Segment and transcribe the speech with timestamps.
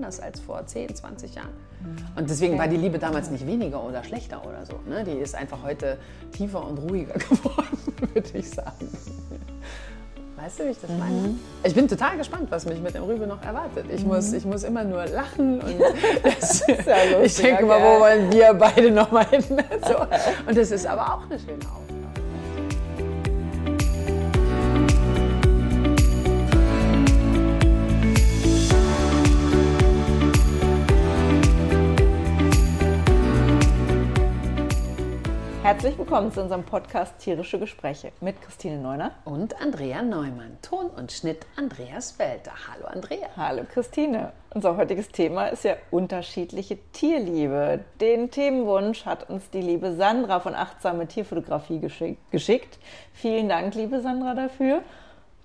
[0.00, 1.52] anders als vor 10, 20 Jahren.
[2.16, 4.80] Und deswegen war die Liebe damals nicht weniger oder schlechter oder so.
[4.88, 5.04] Ne?
[5.04, 5.98] Die ist einfach heute
[6.32, 7.78] tiefer und ruhiger geworden,
[8.12, 8.88] würde ich sagen.
[10.36, 11.28] Weißt du, wie ich das meine?
[11.28, 11.40] Mhm.
[11.64, 13.86] Ich bin total gespannt, was mich mit dem Rübe noch erwartet.
[13.92, 14.08] Ich, mhm.
[14.08, 15.74] muss, ich muss immer nur lachen und
[16.22, 19.44] das, ja ich denke mal, wo wollen wir beide noch mal hin?
[19.86, 19.96] So.
[20.46, 21.89] Und das ist aber auch eine schöne Aufgabe.
[35.70, 40.58] Herzlich willkommen zu unserem Podcast Tierische Gespräche mit Christine Neuner und Andrea Neumann.
[40.62, 42.50] Ton und Schnitt Andreas Welter.
[42.66, 43.28] Hallo Andrea.
[43.36, 44.32] Hallo Christine.
[44.52, 47.84] Unser heutiges Thema ist ja unterschiedliche Tierliebe.
[48.00, 51.78] Den Themenwunsch hat uns die liebe Sandra von Achtsame Tierfotografie
[52.32, 52.80] geschickt.
[53.12, 54.82] Vielen Dank, liebe Sandra, dafür.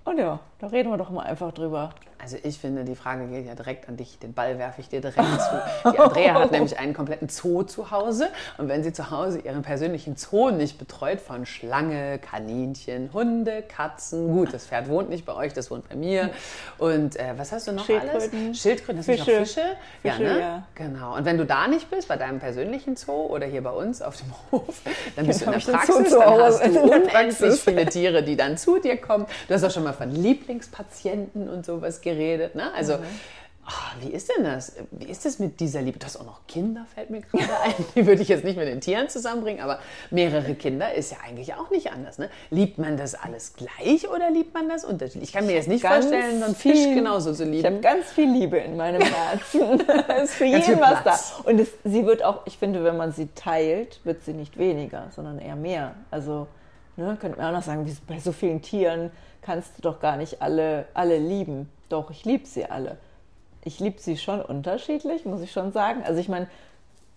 [0.04, 1.90] Und ja, da reden wir doch mal einfach drüber.
[2.18, 4.18] Also ich finde, die Frage geht ja direkt an dich.
[4.18, 5.92] Den Ball werfe ich dir direkt zu.
[5.92, 8.28] Die Andrea hat nämlich einen kompletten Zoo zu Hause.
[8.58, 14.28] Und wenn sie zu Hause ihren persönlichen Zoo nicht betreut von Schlange, Kaninchen, Hunde, Katzen,
[14.28, 16.30] gut, das Pferd wohnt nicht bei euch, das wohnt bei mir.
[16.78, 18.46] Und äh, was hast du noch Schildkröten.
[18.46, 18.60] alles?
[18.60, 19.38] Schildkröten, du noch Fische?
[19.44, 19.60] Fische
[20.02, 20.40] ja, ne?
[20.40, 21.16] ja, Genau.
[21.16, 24.16] Und wenn du da nicht bist, bei deinem persönlichen Zoo oder hier bei uns auf
[24.16, 24.80] dem Hof,
[25.14, 28.78] dann bist du in der Praxis, dann hast du unendlich viele Tiere, die dann zu
[28.78, 29.26] dir kommen.
[29.48, 32.15] Du hast auch schon mal von Lieblingspatienten und sowas geredet.
[32.16, 32.72] Ne?
[32.74, 33.04] Also, mhm.
[33.66, 34.72] oh, wie ist denn das?
[34.90, 35.98] Wie ist das mit dieser Liebe?
[35.98, 37.74] Du hast auch noch Kinder, fällt mir gerade ein.
[37.94, 41.54] Die würde ich jetzt nicht mit den Tieren zusammenbringen, aber mehrere Kinder ist ja eigentlich
[41.54, 42.18] auch nicht anders.
[42.18, 42.30] Ne?
[42.50, 45.30] Liebt man das alles gleich oder liebt man das unterschiedlich?
[45.30, 47.58] Ich kann mir jetzt nicht ganz vorstellen, so einen Fisch viel, genauso zu lieben.
[47.58, 49.82] Ich habe ganz viel Liebe in meinem Herzen.
[50.08, 51.18] es ist für jeden was da.
[51.44, 55.08] Und es, sie wird auch, ich finde, wenn man sie teilt, wird sie nicht weniger,
[55.14, 55.94] sondern eher mehr.
[56.10, 56.46] Also,
[56.96, 59.10] ne, könnte man auch noch sagen, wie bei so vielen Tieren
[59.46, 61.70] kannst du doch gar nicht alle, alle lieben.
[61.88, 62.98] Doch, ich liebe sie alle.
[63.64, 66.02] Ich liebe sie schon unterschiedlich, muss ich schon sagen.
[66.04, 66.48] Also ich meine,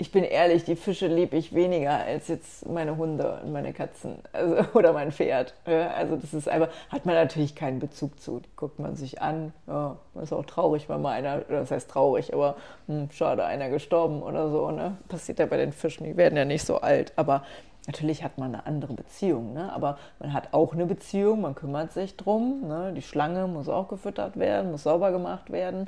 [0.01, 4.19] ich bin ehrlich, die Fische liebe ich weniger als jetzt meine Hunde und meine Katzen
[4.31, 5.53] also, oder mein Pferd.
[5.67, 8.39] Ja, also das ist einfach, hat man natürlich keinen Bezug zu.
[8.39, 9.51] Die guckt man sich an.
[9.67, 12.55] Ja, ist auch traurig, wenn mal einer, das heißt traurig, aber
[12.87, 14.71] hm, schade, einer gestorben oder so.
[14.71, 14.95] Ne?
[15.09, 17.11] Passiert ja bei den Fischen, die werden ja nicht so alt.
[17.17, 17.43] Aber
[17.89, 19.73] Natürlich hat man eine andere Beziehung, ne?
[19.73, 22.67] aber man hat auch eine Beziehung, man kümmert sich drum.
[22.67, 22.93] Ne?
[22.95, 25.87] Die Schlange muss auch gefüttert werden, muss sauber gemacht werden.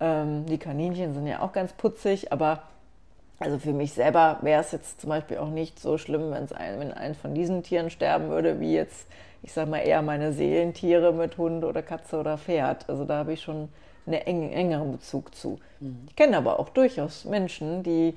[0.00, 2.62] Ähm, die Kaninchen sind ja auch ganz putzig, aber
[3.38, 6.48] also für mich selber wäre es jetzt zum Beispiel auch nicht so schlimm, ein,
[6.80, 9.06] wenn eins von diesen Tieren sterben würde, wie jetzt,
[9.44, 12.90] ich sag mal, eher meine Seelentiere mit Hund oder Katze oder Pferd.
[12.90, 13.68] Also da habe ich schon
[14.04, 15.60] einen eng, engeren Bezug zu.
[15.78, 16.06] Mhm.
[16.08, 18.16] Ich kenne aber auch durchaus Menschen, die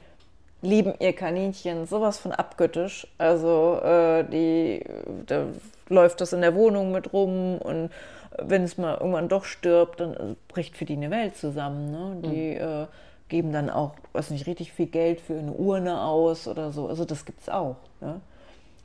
[0.62, 3.08] lieben ihr Kaninchen sowas von abgöttisch.
[3.18, 4.84] Also äh, die,
[5.26, 5.46] da
[5.88, 7.90] läuft das in der Wohnung mit rum und
[8.38, 11.92] wenn es mal irgendwann doch stirbt, dann also, bricht für die eine Welt zusammen.
[11.92, 12.30] Ne?
[12.30, 12.84] Die mhm.
[12.84, 12.88] äh,
[13.28, 16.88] geben dann auch, weiß nicht, richtig viel Geld für eine Urne aus oder so.
[16.88, 17.76] Also das gibt es auch.
[18.02, 18.22] Ne?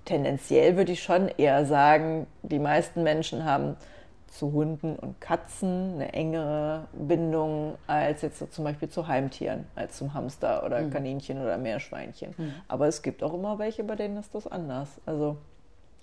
[0.04, 3.76] Tendenziell würde ich schon eher sagen, die meisten Menschen haben
[4.34, 9.96] zu Hunden und Katzen eine engere Bindung als jetzt so zum Beispiel zu Heimtieren, als
[9.96, 10.90] zum Hamster oder mhm.
[10.90, 12.34] Kaninchen oder Meerschweinchen.
[12.36, 12.54] Mhm.
[12.66, 14.88] Aber es gibt auch immer welche, bei denen ist das anders.
[15.06, 15.36] Also,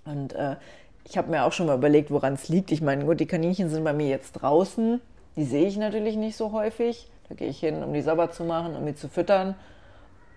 [0.06, 0.56] und äh,
[1.04, 2.72] ich habe mir auch schon mal überlegt, woran es liegt.
[2.72, 5.00] Ich meine, gut, die Kaninchen sind bei mir jetzt draußen.
[5.36, 7.10] Die sehe ich natürlich nicht so häufig.
[7.28, 9.56] Da gehe ich hin, um die sauber zu machen, um die zu füttern.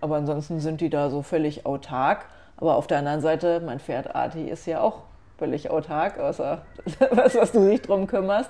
[0.02, 2.26] Aber ansonsten sind die da so völlig autark.
[2.58, 5.04] Aber auf der anderen Seite, mein Pferd Arti ist ja auch
[5.38, 6.66] völlig autark, außer
[7.12, 8.50] was, was du dich drum kümmerst.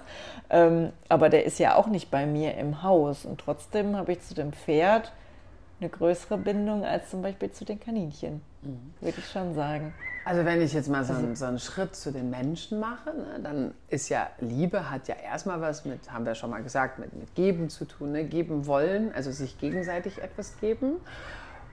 [0.49, 3.25] Ähm, aber der ist ja auch nicht bei mir im Haus.
[3.25, 5.11] Und trotzdem habe ich zu dem Pferd
[5.79, 8.93] eine größere Bindung als zum Beispiel zu den Kaninchen, mhm.
[9.01, 9.93] würde ich schon sagen.
[10.23, 13.11] Also wenn ich jetzt mal so, also, einen, so einen Schritt zu den Menschen mache,
[13.11, 16.97] ne, dann ist ja Liebe hat ja erstmal was mit, haben wir schon mal gesagt,
[16.97, 18.23] mit, mit Geben zu tun, ne?
[18.23, 20.93] geben wollen, also sich gegenseitig etwas geben.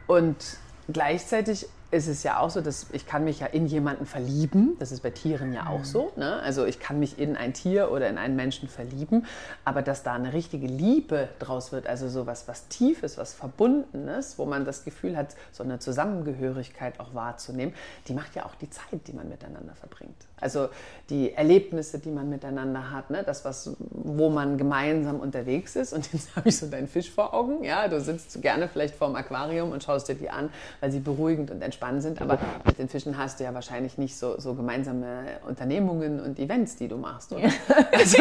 [0.07, 0.59] Und
[0.93, 4.77] gleichzeitig ist es ja auch so, dass ich kann mich ja in jemanden verlieben.
[4.79, 5.85] Das ist bei Tieren ja auch mhm.
[5.85, 6.13] so.
[6.17, 6.41] Ne?
[6.41, 9.27] Also ich kann mich in ein Tier oder in einen Menschen verlieben,
[9.67, 14.39] aber dass da eine richtige Liebe draus wird, also so was, was Tiefes, was Verbundenes,
[14.39, 17.75] wo man das Gefühl hat, so eine Zusammengehörigkeit auch wahrzunehmen,
[18.09, 20.17] die macht ja auch die Zeit, die man miteinander verbringt.
[20.41, 20.71] Also
[21.11, 23.23] die Erlebnisse, die man miteinander hat, ne?
[23.23, 25.93] das, was, wo man gemeinsam unterwegs ist.
[25.93, 27.63] Und jetzt habe ich so deinen Fisch vor Augen.
[27.63, 30.49] Ja, du sitzt gerne vielleicht vorm Aquarium und schaust dir die an,
[30.81, 32.21] weil sie beruhigend und entspannt spannend sind.
[32.23, 36.77] Aber mit den Fischen hast du ja wahrscheinlich nicht so, so gemeinsame Unternehmungen und Events,
[36.77, 37.43] die du machst, oder?
[37.93, 38.19] Also,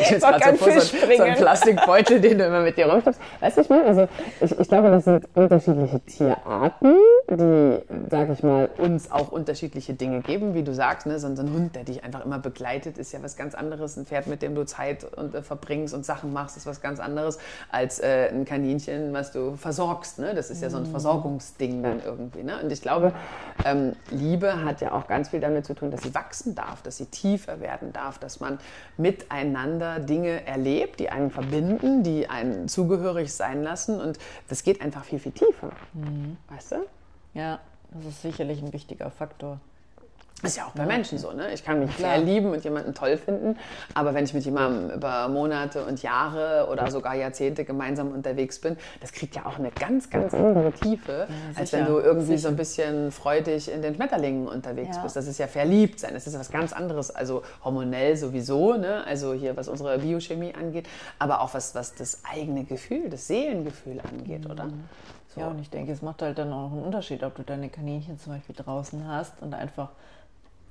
[0.00, 0.80] ich jetzt gerade so so,
[1.16, 3.20] so einen Plastikbeutel, den du immer mit dir rumschleppst.
[3.40, 4.08] Weißt du, ich meine, also
[4.40, 6.96] ich, ich glaube, das sind unterschiedliche Tierarten
[7.36, 7.78] die,
[8.10, 11.06] sag ich mal, uns auch unterschiedliche Dinge geben, wie du sagst.
[11.06, 11.18] Ne?
[11.18, 13.96] So, so ein Hund, der dich einfach immer begleitet, ist ja was ganz anderes.
[13.96, 17.00] Ein Pferd, mit dem du Zeit und, äh, verbringst und Sachen machst, ist was ganz
[17.00, 17.38] anderes
[17.70, 20.18] als äh, ein Kaninchen, was du versorgst.
[20.18, 20.34] Ne?
[20.34, 20.90] Das ist ja so ein mhm.
[20.90, 22.00] Versorgungsding dann
[22.38, 22.44] irgendwie.
[22.44, 22.62] Ne?
[22.62, 23.12] Und ich glaube,
[23.64, 26.96] ähm, Liebe hat ja auch ganz viel damit zu tun, dass sie wachsen darf, dass
[26.96, 28.58] sie tiefer werden darf, dass man
[28.96, 34.00] miteinander Dinge erlebt, die einen verbinden, die einen zugehörig sein lassen.
[34.00, 34.18] Und
[34.48, 35.70] das geht einfach viel, viel tiefer.
[35.94, 36.36] Mhm.
[36.48, 36.76] Weißt du?
[37.34, 39.60] Ja, das ist sicherlich ein wichtiger Faktor.
[40.42, 41.52] Ist ja auch bei Menschen so, ne?
[41.52, 43.58] Ich kann mich sehr lieben und jemanden toll finden,
[43.94, 48.76] aber wenn ich mit jemandem über Monate und Jahre oder sogar Jahrzehnte gemeinsam unterwegs bin,
[49.00, 52.38] das kriegt ja auch eine ganz, ganz andere Tiefe, ja, als wenn du irgendwie sicher.
[52.38, 55.02] so ein bisschen freudig in den Schmetterlingen unterwegs ja.
[55.02, 55.16] bist.
[55.16, 59.04] Das ist ja verliebt sein, das ist was ganz anderes, also hormonell sowieso, ne?
[59.06, 60.88] Also hier, was unsere Biochemie angeht,
[61.18, 64.50] aber auch was, was das eigene Gefühl, das Seelengefühl angeht, mhm.
[64.52, 64.68] oder?
[65.34, 65.40] So.
[65.40, 68.18] Ja, und ich denke, es macht halt dann auch einen Unterschied, ob du deine Kaninchen
[68.18, 69.90] zum Beispiel draußen hast und einfach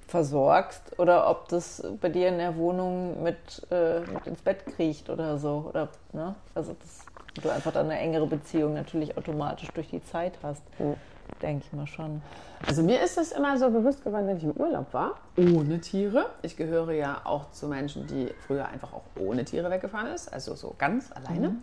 [0.08, 3.38] versorgst oder ob das bei dir in der Wohnung mit,
[3.70, 5.66] äh, mit ins Bett kriecht oder so.
[5.70, 6.36] Oder, ne?
[6.56, 7.06] Also dass
[7.44, 10.64] du einfach dann eine engere Beziehung natürlich automatisch durch die Zeit hast.
[10.80, 10.96] Mhm.
[11.42, 12.22] Denke ich mal schon.
[12.66, 16.26] Also mir ist es immer so bewusst geworden, wenn ich im Urlaub war, ohne Tiere.
[16.42, 20.56] Ich gehöre ja auch zu Menschen, die früher einfach auch ohne Tiere weggefahren ist, also
[20.56, 21.50] so ganz alleine.
[21.50, 21.62] Mhm.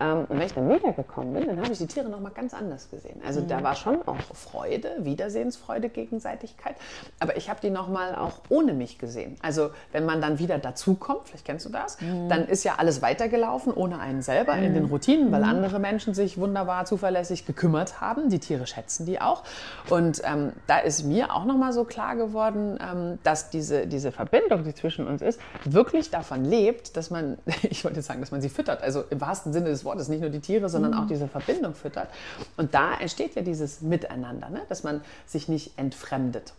[0.00, 2.88] Ähm, und wenn ich dann wiedergekommen bin, dann habe ich die Tiere nochmal ganz anders
[2.90, 3.20] gesehen.
[3.26, 3.48] Also mhm.
[3.48, 6.76] da war schon auch Freude, Wiedersehensfreude, Gegenseitigkeit.
[7.18, 9.36] Aber ich habe die nochmal auch ohne mich gesehen.
[9.42, 12.28] Also wenn man dann wieder dazukommt, vielleicht kennst du das, mhm.
[12.28, 14.90] dann ist ja alles weitergelaufen ohne einen selber in den mhm.
[14.90, 15.48] Routinen, weil mhm.
[15.48, 18.30] andere Menschen sich wunderbar zuverlässig gekümmert haben.
[18.30, 19.42] Die Tiere schätzen die auch.
[19.90, 24.12] Und ähm, ähm, da ist mir auch nochmal so klar geworden, ähm, dass diese, diese
[24.12, 28.40] Verbindung, die zwischen uns ist, wirklich davon lebt, dass man, ich wollte sagen, dass man
[28.40, 28.82] sie füttert.
[28.82, 30.98] Also im wahrsten Sinne des Wortes, nicht nur die Tiere, sondern mhm.
[30.98, 32.08] auch diese Verbindung füttert.
[32.56, 34.62] Und da entsteht ja dieses Miteinander, ne?
[34.68, 36.52] dass man sich nicht entfremdet.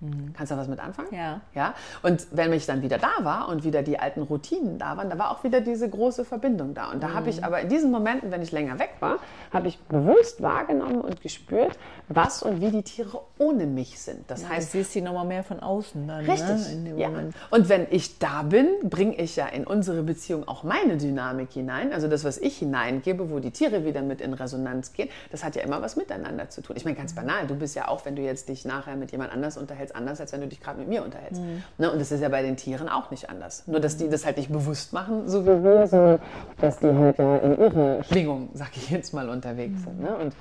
[0.00, 0.32] Mhm.
[0.36, 1.08] Kannst du da was mit anfangen?
[1.12, 1.40] Ja.
[1.54, 1.74] ja.
[2.02, 5.18] Und wenn ich dann wieder da war und wieder die alten Routinen da waren, da
[5.18, 6.90] war auch wieder diese große Verbindung da.
[6.90, 7.14] Und da mhm.
[7.14, 9.18] habe ich aber in diesen Momenten, wenn ich länger weg war,
[9.52, 14.30] habe ich bewusst wahrgenommen und gespürt, was und wie die Tiere ohne mich sind.
[14.30, 16.24] Das ja, heißt, du siehst sie nochmal mehr von außen dann.
[16.24, 16.76] Ne, richtig.
[16.76, 17.10] Ne, ja.
[17.50, 21.92] Und wenn ich da bin, bringe ich ja in unsere Beziehung auch meine Dynamik hinein.
[21.92, 25.56] Also das, was ich hineingebe, wo die Tiere wieder mit in Resonanz gehen, das hat
[25.56, 26.76] ja immer was miteinander zu tun.
[26.76, 27.16] Ich meine, ganz mhm.
[27.16, 30.20] banal, du bist ja auch, wenn du jetzt dich nachher mit jemand anders unterhältst, anders,
[30.20, 31.40] als wenn du dich gerade mit mir unterhältst.
[31.40, 31.62] Mhm.
[31.78, 31.90] Ne?
[31.90, 33.64] Und das ist ja bei den Tieren auch nicht anders.
[33.66, 36.18] Nur, dass die das halt nicht bewusst machen, so wie wir, sondern
[36.60, 39.84] dass die halt ja in ihre Schwingung, sag ich jetzt mal, unterwegs mhm.
[39.84, 40.00] sind.
[40.02, 40.16] Ne?
[40.16, 40.34] Und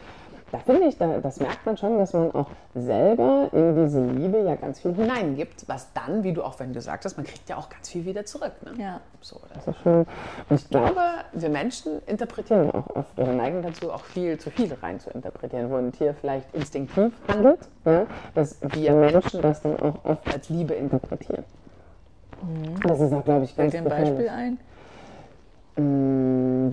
[0.53, 4.39] da finde ich, da, das merkt man schon, dass man auch selber in diese Liebe
[4.41, 7.57] ja ganz viel hineingibt, was dann, wie du auch wenn gesagt hast, man kriegt ja
[7.57, 8.51] auch ganz viel wieder zurück.
[8.63, 8.73] Ne?
[8.77, 9.01] Ja.
[9.19, 10.05] So, das ist schön.
[10.49, 11.01] Und ich glaube,
[11.31, 15.71] wir Menschen interpretieren auch oft oder neigen dazu, auch viel zu viel rein zu interpretieren,
[15.71, 18.05] wo ein Tier vielleicht instinktiv handelt, ja,
[18.35, 21.45] dass wir Menschen das dann auch oft als Liebe interpretieren.
[22.43, 22.79] Mhm.
[22.87, 24.59] Das ist auch, glaube ich, ganz Fällt dir ein Beispiel ein?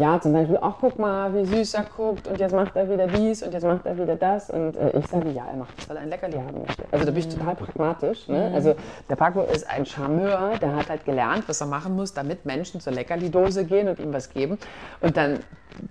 [0.01, 3.07] Ja, zum Beispiel, ach guck mal, wie süß er guckt und jetzt macht er wieder
[3.07, 5.91] dies und jetzt macht er wieder das und äh, ich sage, ja, er macht das,
[5.91, 6.85] weil er ein Leckerli haben möchte.
[6.91, 7.39] Also da bin ich mhm.
[7.39, 8.27] total pragmatisch.
[8.27, 8.49] Ne?
[8.49, 8.55] Mhm.
[8.55, 8.75] Also
[9.11, 12.81] der Paco ist ein Charmeur, der hat halt gelernt, was er machen muss, damit Menschen
[12.81, 14.57] zur Leckerli-Dose gehen und ihm was geben
[15.03, 15.41] und dann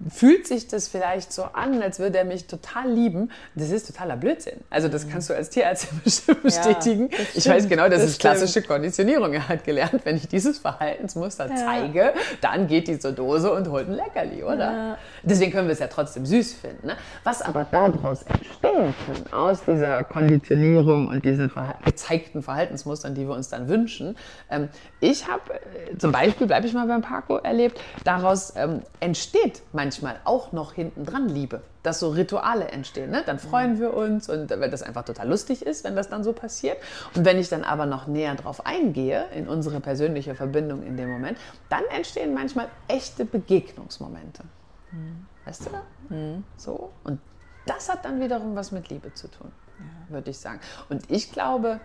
[0.09, 3.31] fühlt sich das vielleicht so an, als würde er mich total lieben.
[3.55, 4.59] Das ist totaler Blödsinn.
[4.69, 5.11] Also das mhm.
[5.11, 5.87] kannst du als Tierarzt
[6.43, 7.09] bestätigen.
[7.11, 9.33] Ja, ich weiß genau, das, das ist klassische Konditionierung.
[9.33, 11.55] Er hat gelernt, wenn ich dieses Verhaltensmuster ja.
[11.55, 14.71] zeige, dann geht die zur Dose und holt ein Leckerli, oder?
[14.71, 14.97] Ja.
[15.23, 16.87] Deswegen können wir es ja trotzdem süß finden.
[16.87, 16.97] Ne?
[17.23, 21.51] Was aber daraus entstehen kann, aus dieser Konditionierung und diesen
[21.85, 24.17] gezeigten Verhaltensmustern, die wir uns dann wünschen.
[24.49, 24.69] Ähm,
[24.99, 30.19] ich habe äh, zum Beispiel, bleibe ich mal beim Paco, erlebt, daraus ähm, entsteht manchmal
[30.23, 33.11] auch noch hinten dran Liebe, dass so Rituale entstehen.
[33.11, 33.23] Ne?
[33.25, 36.33] Dann freuen wir uns und weil das einfach total lustig ist, wenn das dann so
[36.33, 36.77] passiert.
[37.15, 41.09] Und wenn ich dann aber noch näher drauf eingehe, in unsere persönliche Verbindung in dem
[41.09, 41.37] Moment,
[41.69, 44.43] dann entstehen manchmal echte Begegnungsmomente.
[44.91, 45.25] Mhm.
[45.45, 46.13] Weißt du?
[46.13, 46.43] Mhm.
[46.57, 46.91] So.
[47.03, 47.19] Und
[47.65, 50.13] das hat dann wiederum was mit Liebe zu tun, ja.
[50.13, 50.59] würde ich sagen.
[50.89, 51.79] Und ich glaube,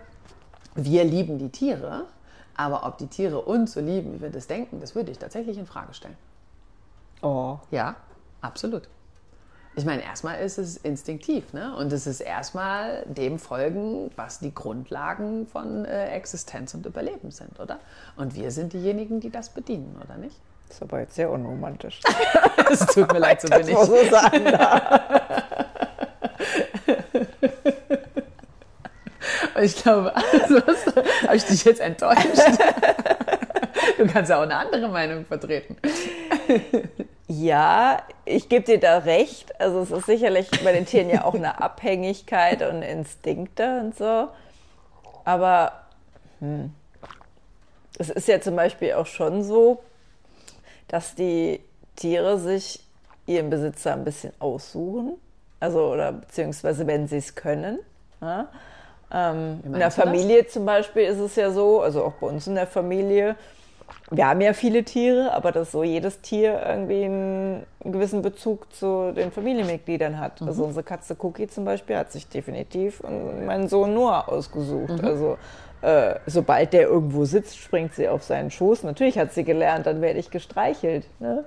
[0.75, 2.05] wir lieben die Tiere,
[2.55, 5.57] aber ob die Tiere uns so lieben, wie wir das denken, das würde ich tatsächlich
[5.57, 6.17] in Frage stellen.
[7.25, 7.57] Oh.
[7.71, 7.95] Ja,
[8.41, 8.83] absolut.
[9.75, 11.75] Ich meine, erstmal ist es instinktiv, ne?
[11.75, 17.59] Und es ist erstmal dem folgen, was die Grundlagen von äh, Existenz und Überleben sind,
[17.59, 17.79] oder?
[18.15, 20.35] Und wir sind diejenigen, die das bedienen, oder nicht?
[20.67, 21.99] Das ist aber jetzt sehr unromantisch.
[22.69, 23.75] Es tut mir leid, so bin ich.
[23.75, 24.45] So sagen
[29.61, 30.61] ich glaube, also,
[31.23, 32.27] habe ich dich jetzt enttäuscht.
[33.97, 35.77] Du kannst ja auch eine andere Meinung vertreten.
[37.27, 39.59] Ja, ich gebe dir da recht.
[39.59, 44.29] Also es ist sicherlich bei den Tieren ja auch eine Abhängigkeit und Instinkte und so.
[45.23, 45.73] Aber
[46.39, 46.71] hm,
[47.97, 49.81] es ist ja zum Beispiel auch schon so,
[50.87, 51.61] dass die
[51.95, 52.81] Tiere sich
[53.25, 55.13] ihren Besitzer ein bisschen aussuchen.
[55.59, 57.79] Also, oder beziehungsweise wenn sie es können.
[58.21, 58.49] Ja?
[59.11, 60.53] Ähm, in der Familie das?
[60.53, 63.35] zum Beispiel ist es ja so, also auch bei uns in der Familie,
[64.11, 68.71] wir haben ja viele Tiere, aber dass so jedes Tier irgendwie einen, einen gewissen Bezug
[68.71, 70.41] zu den Familienmitgliedern hat.
[70.41, 70.47] Mhm.
[70.47, 75.01] Also unsere Katze Cookie zum Beispiel hat sich definitiv meinen Sohn Noah ausgesucht.
[75.01, 75.05] Mhm.
[75.05, 75.37] Also
[75.81, 78.83] äh, sobald der irgendwo sitzt, springt sie auf seinen Schoß.
[78.83, 81.05] Natürlich hat sie gelernt, dann werde ich gestreichelt.
[81.19, 81.43] Ne?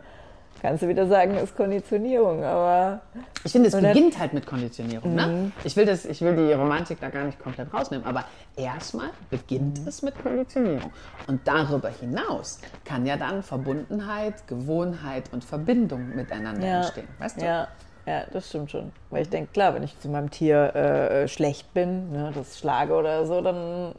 [0.61, 3.01] Kannst du wieder sagen, ist Konditionierung, aber.
[3.45, 5.15] Ich finde, es beginnt halt mit Konditionierung.
[5.15, 5.27] Ne?
[5.27, 5.53] Mhm.
[5.65, 8.25] Ich, will das, ich will die Romantik da gar nicht komplett rausnehmen, aber
[8.57, 9.89] erstmal beginnt mhm.
[9.89, 10.91] es mit Konditionierung.
[11.29, 16.77] Und darüber hinaus kann ja dann Verbundenheit, Gewohnheit und Verbindung miteinander ja.
[16.79, 17.09] entstehen.
[17.19, 17.45] Weißt du?
[17.45, 17.69] Ja.
[18.07, 18.91] Ja, das stimmt schon.
[19.11, 22.95] Weil ich denke, klar, wenn ich zu meinem Tier äh, schlecht bin, ne, das schlage
[22.95, 23.93] oder so, dann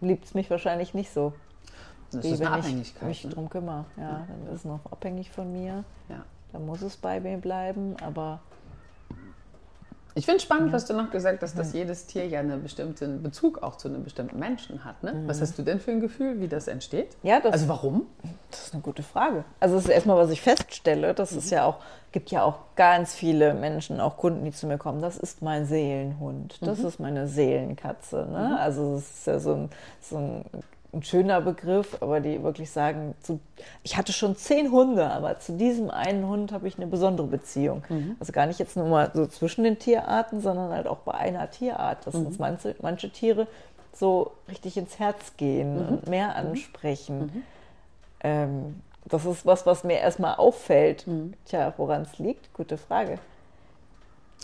[0.00, 1.32] liebt es mich wahrscheinlich nicht so.
[2.12, 3.02] Das ist eine Abhängigkeit.
[3.02, 3.30] Ich mich ne?
[3.30, 3.84] drum kümmere.
[3.96, 5.84] Ja, ja, dann ist es noch abhängig von mir.
[6.08, 6.24] Ja.
[6.52, 8.40] Dann muss es bei mir bleiben, aber.
[10.14, 10.72] Ich finde spannend, ja.
[10.74, 14.04] was du noch gesagt hast, dass jedes Tier ja einen bestimmten Bezug auch zu einem
[14.04, 15.02] bestimmten Menschen hat.
[15.02, 15.14] Ne?
[15.14, 15.26] Mhm.
[15.26, 17.16] Was hast du denn für ein Gefühl, wie das entsteht?
[17.22, 18.06] Ja, das, also warum?
[18.50, 19.44] Das ist eine gute Frage.
[19.58, 21.38] Also das ist erstmal, was ich feststelle, das mhm.
[21.38, 21.78] ist ja auch,
[22.12, 25.64] gibt ja auch ganz viele Menschen, auch Kunden, die zu mir kommen, das ist mein
[25.64, 26.86] Seelenhund, das mhm.
[26.88, 28.28] ist meine Seelenkatze.
[28.30, 28.48] Ne?
[28.50, 28.56] Mhm.
[28.58, 29.70] Also es ist ja so ein,
[30.02, 30.44] so ein
[30.92, 33.40] ein schöner Begriff, aber die wirklich sagen, zu,
[33.82, 37.82] ich hatte schon zehn Hunde, aber zu diesem einen Hund habe ich eine besondere Beziehung.
[37.88, 38.16] Mhm.
[38.20, 41.50] Also gar nicht jetzt nur mal so zwischen den Tierarten, sondern halt auch bei einer
[41.50, 42.26] Tierart, dass mhm.
[42.26, 43.46] uns manche, manche Tiere
[43.94, 45.88] so richtig ins Herz gehen mhm.
[45.88, 46.50] und mehr mhm.
[46.50, 47.20] ansprechen.
[47.20, 47.42] Mhm.
[48.20, 51.06] Ähm, das ist was, was mir erstmal auffällt.
[51.06, 51.34] Mhm.
[51.46, 52.52] Tja, woran es liegt?
[52.52, 53.18] Gute Frage.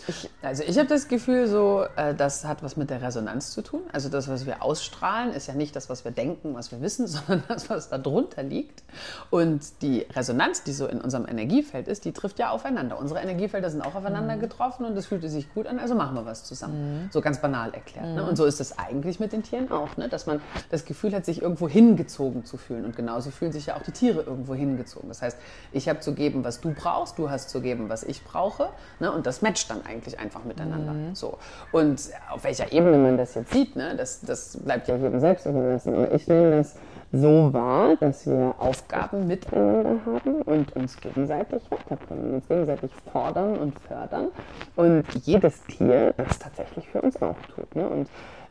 [0.07, 3.61] Ich, also ich habe das Gefühl, so, äh, das hat was mit der Resonanz zu
[3.61, 3.81] tun.
[3.91, 7.07] Also das, was wir ausstrahlen, ist ja nicht das, was wir denken, was wir wissen,
[7.07, 8.83] sondern das, was da drunter liegt.
[9.29, 12.97] Und die Resonanz, die so in unserem Energiefeld ist, die trifft ja aufeinander.
[12.99, 14.41] Unsere Energiefelder sind auch aufeinander mhm.
[14.41, 17.03] getroffen und es fühlte sich gut an, also machen wir was zusammen.
[17.03, 17.09] Mhm.
[17.11, 18.05] So ganz banal erklärt.
[18.05, 18.11] Ne?
[18.11, 18.17] Mhm.
[18.17, 18.25] Ne?
[18.25, 20.09] Und so ist es eigentlich mit den Tieren auch, ne?
[20.09, 22.85] dass man das Gefühl hat, sich irgendwo hingezogen zu fühlen.
[22.85, 25.09] Und genauso fühlen sich ja auch die Tiere irgendwo hingezogen.
[25.09, 25.37] Das heißt,
[25.71, 28.69] ich habe zu geben, was du brauchst, du hast zu geben, was ich brauche.
[28.99, 29.11] Ne?
[29.11, 30.93] Und das matcht dann eigentlich einfach miteinander.
[30.93, 31.15] Mhm.
[31.15, 31.37] So.
[31.71, 35.45] Und auf welcher Ebene man das jetzt sieht, ne, das, das bleibt ja jedem selbst
[35.45, 35.95] überlassen.
[35.95, 36.75] Aber ich nehme das
[37.11, 43.79] so wahr, dass wir Aufgaben miteinander haben und uns gegenseitig weiterbringen, uns gegenseitig fordern und
[43.79, 44.27] fördern.
[44.75, 47.75] Und jedes Tier das tatsächlich für uns auch tut.
[47.75, 47.87] Ne?
[47.87, 48.09] Und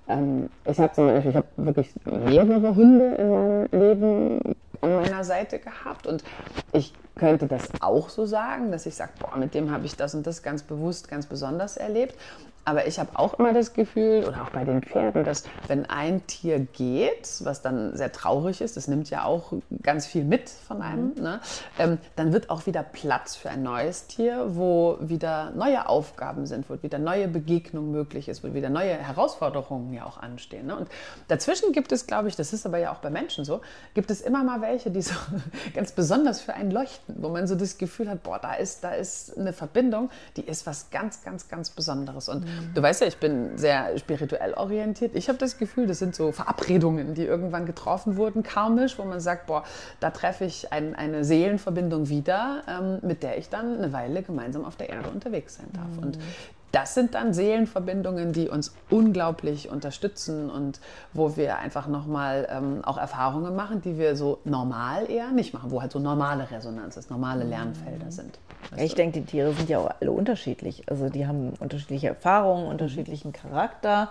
[0.08, 5.24] ähm, ich habe zum Beispiel, ich habe wirklich mehrere Hunde in meinem Leben an meiner
[5.24, 6.22] Seite gehabt und
[6.72, 10.14] ich könnte das auch so sagen, dass ich sage, boah, mit dem habe ich das
[10.14, 12.16] und das ganz bewusst, ganz besonders erlebt.
[12.68, 16.26] Aber ich habe auch immer das Gefühl, oder auch bei den Pferden, dass wenn ein
[16.26, 20.82] Tier geht, was dann sehr traurig ist, das nimmt ja auch ganz viel mit von
[20.82, 21.22] einem, mhm.
[21.22, 21.40] ne?
[21.78, 26.68] ähm, dann wird auch wieder Platz für ein neues Tier, wo wieder neue Aufgaben sind,
[26.68, 30.66] wo wieder neue Begegnung möglich ist, wo wieder neue Herausforderungen ja auch anstehen.
[30.66, 30.76] Ne?
[30.76, 30.88] Und
[31.28, 33.62] dazwischen gibt es, glaube ich, das ist aber ja auch bei Menschen so,
[33.94, 35.14] gibt es immer mal welche, die so
[35.74, 38.90] ganz besonders für einen leuchten, wo man so das Gefühl hat, boah, da ist, da
[38.90, 42.28] ist eine Verbindung, die ist was ganz, ganz, ganz Besonderes.
[42.28, 45.14] Und mhm Du weißt ja, ich bin sehr spirituell orientiert.
[45.14, 49.20] Ich habe das Gefühl, das sind so Verabredungen, die irgendwann getroffen wurden, karmisch, wo man
[49.20, 49.64] sagt, boah,
[50.00, 54.64] da treffe ich ein, eine Seelenverbindung wieder, ähm, mit der ich dann eine Weile gemeinsam
[54.64, 55.90] auf der Erde unterwegs sein darf.
[55.96, 56.02] Mhm.
[56.02, 56.18] Und
[56.72, 60.80] das sind dann Seelenverbindungen, die uns unglaublich unterstützen und
[61.14, 65.70] wo wir einfach nochmal ähm, auch Erfahrungen machen, die wir so normal eher nicht machen,
[65.70, 67.50] wo halt so normale Resonanz ist, normale mhm.
[67.50, 68.38] Lernfelder sind.
[68.76, 70.82] Ja, ich denke, die Tiere sind ja auch alle unterschiedlich.
[70.88, 72.70] Also die haben unterschiedliche Erfahrungen, mhm.
[72.70, 74.10] unterschiedlichen Charakter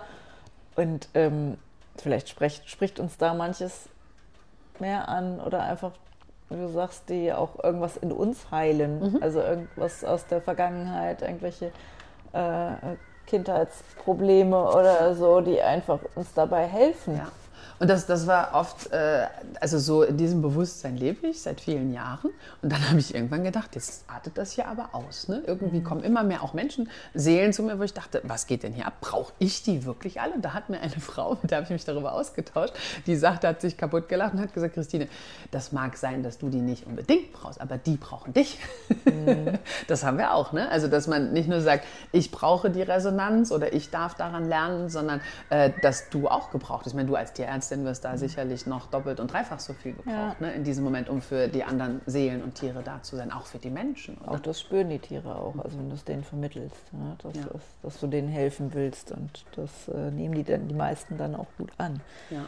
[0.76, 1.58] und ähm,
[1.96, 3.88] vielleicht spricht, spricht uns da manches
[4.78, 5.92] mehr an oder einfach
[6.50, 9.12] wie du sagst, die auch irgendwas in uns heilen.
[9.12, 9.22] Mhm.
[9.22, 11.72] Also irgendwas aus der Vergangenheit, irgendwelche
[12.32, 17.16] äh, Kindheitsprobleme oder so, die einfach uns dabei helfen.
[17.16, 17.28] Ja.
[17.78, 19.26] Und das, das war oft, äh,
[19.60, 22.30] also so in diesem Bewusstsein lebe ich seit vielen Jahren.
[22.62, 25.28] Und dann habe ich irgendwann gedacht, jetzt artet das hier aber aus.
[25.28, 25.42] Ne?
[25.46, 25.84] Irgendwie mhm.
[25.84, 28.86] kommen immer mehr auch Menschen, Seelen zu mir, wo ich dachte, was geht denn hier
[28.86, 28.94] ab?
[29.00, 30.34] Brauche ich die wirklich alle?
[30.34, 32.74] Und da hat mir eine Frau, mit der habe ich mich darüber ausgetauscht,
[33.06, 35.08] die sagte, hat sich kaputt gelacht und hat gesagt, Christine,
[35.50, 38.58] das mag sein, dass du die nicht unbedingt brauchst, aber die brauchen dich.
[39.04, 39.58] Mhm.
[39.86, 40.52] Das haben wir auch.
[40.52, 40.68] Ne?
[40.70, 44.88] Also, dass man nicht nur sagt, ich brauche die Resonanz oder ich darf daran lernen,
[44.88, 45.20] sondern
[45.50, 46.94] äh, dass du auch gebraucht bist.
[46.94, 47.32] Ich meine, du als
[47.68, 50.46] Tier Tierärztin wirst da sicherlich noch doppelt und dreifach so viel gebraucht, ja.
[50.46, 53.46] ne, in diesem Moment, um für die anderen Seelen und Tiere da zu sein, auch
[53.46, 54.16] für die Menschen.
[54.18, 54.32] Oder?
[54.32, 57.42] Auch das spüren die Tiere auch, also wenn du es denen vermittelst, ne, dass, ja.
[57.52, 61.34] dass, dass, du denen helfen willst und das äh, nehmen die dann die meisten dann
[61.34, 62.00] auch gut an.
[62.30, 62.46] Ja.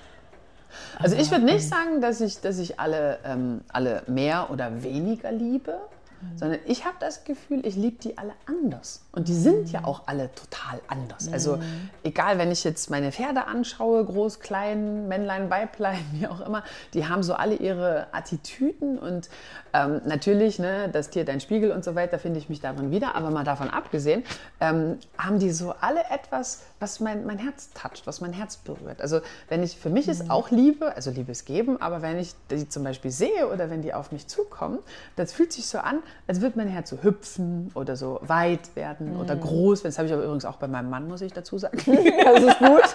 [0.98, 5.32] Also ich würde nicht sagen, dass ich, dass ich alle, ähm, alle mehr oder weniger
[5.32, 5.78] liebe,
[6.20, 6.38] mhm.
[6.38, 9.02] sondern ich habe das Gefühl, ich liebe die alle anders.
[9.12, 9.72] Und die sind mhm.
[9.72, 11.26] ja auch alle total anders.
[11.26, 11.32] Mhm.
[11.32, 11.58] Also
[12.04, 16.62] egal, wenn ich jetzt meine Pferde anschaue, groß, klein, Männlein, Weiblein, wie auch immer,
[16.94, 19.28] die haben so alle ihre Attitüden und
[19.72, 23.14] ähm, natürlich, ne, das Tier dein Spiegel und so weiter, finde ich mich darin wieder.
[23.14, 24.24] Aber mal davon abgesehen,
[24.60, 29.00] ähm, haben die so alle etwas, was mein, mein Herz toucht, was mein Herz berührt.
[29.00, 30.30] Also wenn ich, für mich ist mhm.
[30.30, 33.94] auch Liebe, also Liebes geben, aber wenn ich die zum Beispiel sehe oder wenn die
[33.94, 34.78] auf mich zukommen,
[35.16, 39.14] das fühlt sich so an, als würde mein Herz so hüpfen oder so weit werden
[39.14, 39.20] mhm.
[39.20, 39.82] oder groß.
[39.82, 41.78] Das habe ich aber übrigens auch bei meinem Mann, muss ich dazu sagen.
[41.86, 42.94] das ist gut.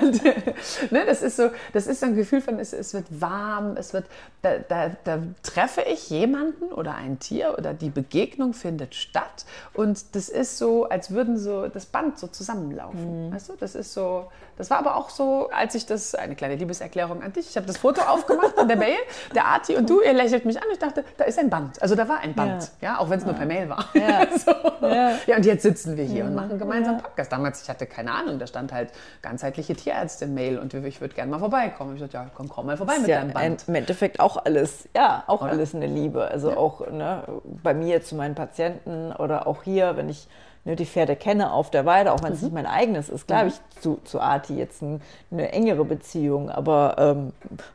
[0.00, 0.24] Und,
[0.90, 3.92] ne, das ist so, das ist so ein Gefühl von, es, es wird warm, es
[3.92, 4.06] wird,
[4.42, 10.14] da, da, da, treffe ich jemanden oder ein Tier oder die Begegnung findet statt und
[10.14, 13.28] das ist so, als würden so das Band so zusammenlaufen.
[13.28, 13.34] Mhm.
[13.34, 16.56] Weißt du, das ist so, das war aber auch so, als ich das, eine kleine
[16.56, 18.98] Liebeserklärung an dich, ich habe das Foto aufgemacht in der Mail,
[19.34, 21.80] der Arti und du, ihr lächelt mich an, ich dachte, da ist ein Band.
[21.80, 23.30] Also da war ein Band, ja, ja auch wenn es ja.
[23.30, 23.88] nur per Mail war.
[23.94, 24.26] Ja.
[24.38, 24.50] so.
[24.86, 25.36] ja.
[25.36, 27.32] und jetzt sitzen wir hier und machen gemeinsam Podcast.
[27.32, 28.90] Damals, ich hatte keine Ahnung, da stand halt
[29.22, 31.94] ganzheitliche Tierärztin-Mail und ich würde gerne mal vorbeikommen.
[31.94, 33.64] Ich sagte, ja, komm, komm mal vorbei mit ja deinem Band.
[33.66, 35.50] Im Endeffekt auch alles, ja, auch oder?
[35.50, 36.24] alles eine Liebe.
[36.24, 36.56] Also ja.
[36.56, 37.22] auch ne,
[37.62, 40.28] bei mir zu meinen Patienten oder auch hier, wenn ich
[40.64, 42.46] ne, die Pferde kenne auf der Weide, auch wenn es mhm.
[42.46, 43.26] nicht mein eigenes ist.
[43.26, 43.48] Klar mhm.
[43.48, 47.32] ich zu, zu Arti jetzt ein, eine engere Beziehung, aber ähm,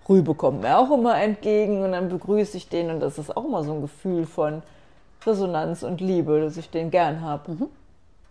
[0.08, 3.46] Rübe kommt mir auch immer entgegen und dann begrüße ich den und das ist auch
[3.46, 4.62] immer so ein Gefühl von
[5.26, 7.52] Resonanz und Liebe, dass ich den gern habe.
[7.52, 7.70] Mhm.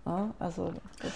[0.06, 0.70] Ja, also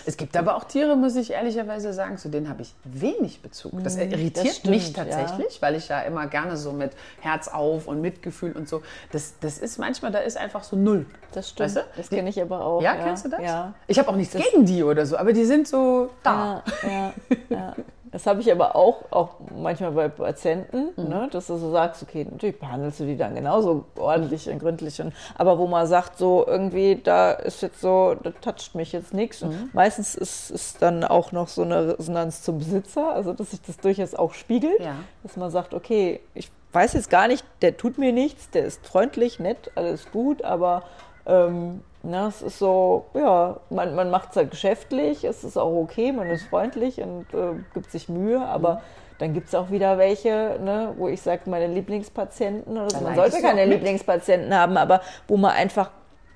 [0.07, 3.85] es gibt aber auch Tiere, muss ich ehrlicherweise sagen, zu denen habe ich wenig Bezug.
[3.85, 5.63] Das mhm, irritiert das stimmt, mich tatsächlich, ja.
[5.63, 8.83] weil ich ja immer gerne so mit Herz auf und Mitgefühl und so.
[9.13, 11.05] Das, das ist manchmal, da ist einfach so null.
[11.33, 11.67] Das stimmt.
[11.67, 11.81] Weißt du?
[11.97, 12.81] Das kenne ich aber auch.
[12.81, 13.05] Ja, ja.
[13.05, 13.43] kennst du das?
[13.43, 13.75] Ja.
[13.89, 16.63] Ich habe auch nichts das gegen die oder so, aber die sind so da.
[16.83, 17.15] Ja, ja,
[17.51, 17.77] ja.
[18.11, 21.09] Das habe ich aber auch, auch manchmal bei Patienten, mhm.
[21.09, 25.01] ne, dass du so sagst, okay, natürlich behandelst du die dann genauso ordentlich und gründlich.
[25.01, 29.15] Und, aber wo man sagt, so irgendwie, da ist jetzt so, da toucht mich jetzt
[29.15, 29.43] nichts.
[29.43, 29.71] Mhm.
[29.73, 33.77] Meistens ist, ist dann auch noch so eine Resonanz zum Besitzer, also dass sich das
[33.79, 34.97] durchaus auch spiegelt, ja.
[35.23, 38.87] dass man sagt, okay, ich weiß jetzt gar nicht, der tut mir nichts, der ist
[38.87, 40.83] freundlich, nett, alles gut, aber
[41.27, 45.75] ähm, na, es ist so, ja, man, man macht es halt geschäftlich, es ist auch
[45.75, 48.79] okay, man ist freundlich und äh, gibt sich Mühe, aber mhm.
[49.19, 53.01] dann gibt es auch wieder welche, ne, wo ich sage, meine Lieblingspatienten oder so.
[53.01, 55.91] Man sollte keine Lieblingspatienten haben, aber wo man einfach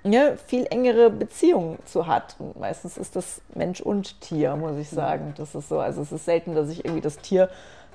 [0.05, 2.37] ne, viel engere Beziehungen zu hat.
[2.39, 5.35] Und meistens ist das Mensch und Tier, muss ich sagen.
[5.37, 7.49] Das ist so, also es ist selten, dass ich irgendwie das Tier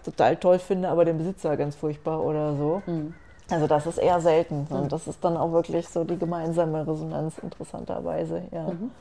[0.06, 2.82] total toll finde, aber den Besitzer ganz furchtbar oder so.
[2.86, 3.14] Mhm.
[3.50, 4.68] Also das ist eher selten.
[4.70, 8.44] Und das ist dann auch wirklich so die gemeinsame Resonanz interessanterweise.
[8.52, 8.70] Ja.
[8.70, 8.92] Mhm.